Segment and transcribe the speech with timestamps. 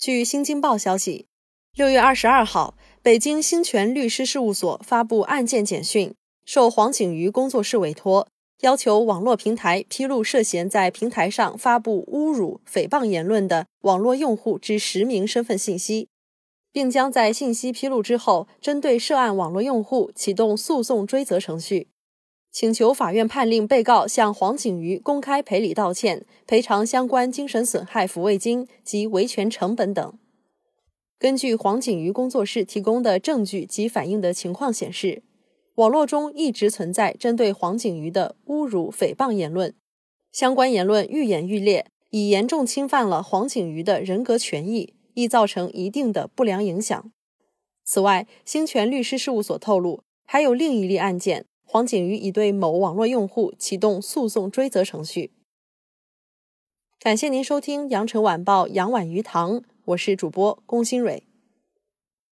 [0.00, 1.26] 据《新京报》消息，
[1.74, 6.14] 六月二十二号，北京兴全律师事务所发布案件简讯，
[6.46, 8.26] 受黄景瑜工作室委托，
[8.62, 16.08] 要求网络平台披露涉嫌在平台上发布侮辱、诽谤言论的网络用户之实名身份信息，
[16.72, 21.88] 并将在信息披露之后，针对涉案网络用户启动诉讼追责程序。
[22.52, 30.18] 请求法院判令被告向黄景瑜公开赔礼道歉，赔偿相关精神损害抚慰金及维权成本等。
[31.18, 35.22] 根据黄景瑜工作室提供的证据及反映的情况显示，
[35.76, 39.74] 网络中一直存在针对黄景瑜的侮辱、诽谤言论，
[40.32, 47.12] 相关言论愈演愈烈，已严重侵犯了黄景瑜的人格权益，易造成一定的不良影响。
[47.84, 51.46] 此外，兴全律师事务所透露，还有另一例案件。
[51.72, 55.30] 黄景瑜已对某网络用户启动诉讼追责程序。
[56.98, 61.29] 感谢您收听《羊城晚报》羊晚鱼塘，我是主播龚新蕊。